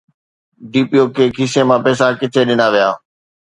D 0.71 0.81
P 0.89 0.97
O 1.01 1.07
کي 1.15 1.25
کيسي 1.35 1.61
مان 1.67 1.79
پئسا 1.85 2.05
ڪٿي 2.19 2.41
ڏنا 2.47 2.67
ويا؟ 2.73 2.89